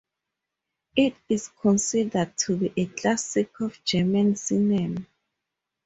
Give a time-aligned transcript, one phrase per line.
[0.95, 5.05] It is considered to be a classic of German cinema.